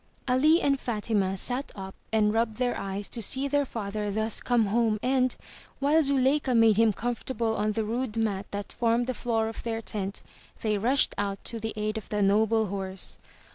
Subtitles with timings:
[0.27, 4.65] Ali and Fatima sat up and rubbed their eyes to see their father thus come
[4.65, 5.35] home, and,
[5.77, 9.79] while Zuleika made him comfortable on the rude mat that formed the floor of their
[9.79, 10.23] tent,
[10.63, 13.19] they rushed out to the aid of the noble horse.